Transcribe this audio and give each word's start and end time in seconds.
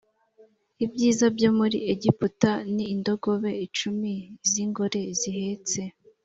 ibyiza 0.85 1.25
byo 1.35 1.49
muri 1.57 1.77
egiputa 1.93 2.51
n 2.75 2.77
indogobe 2.93 3.51
icumi 3.65 4.11
z 4.49 4.51
ingore 4.63 5.01
zihetse 5.19 5.81